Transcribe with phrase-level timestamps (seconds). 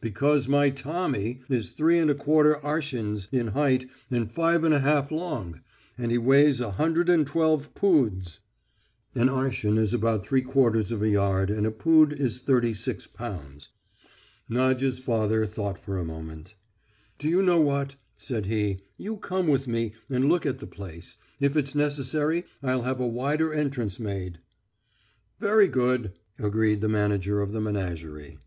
[0.00, 4.78] Because my 'Tommy' is three and a quarter arshins in height and five and a
[4.78, 5.62] half long.
[5.98, 8.38] And he weighs a hundred and twelve poods."
[9.16, 13.66] An arshin is about 3/4 of a yard, and a pood is 36 lbs.
[14.48, 16.54] Nadya's father thought for a moment.
[17.18, 18.82] "Do you know what?" said he.
[18.96, 21.16] "You come with me and look at the place.
[21.40, 24.38] If it's necessary, I'll have a wider entrance made."
[25.40, 28.38] "Very good!" agreed the manager of the menagerie.